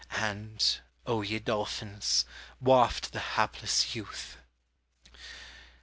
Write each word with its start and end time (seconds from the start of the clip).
And, 0.17 0.79
O 1.05 1.21
ye 1.21 1.37
dolphins, 1.37 2.25
waft 2.59 3.11
the 3.13 3.19
hapless 3.19 3.93
youth! 3.95 4.37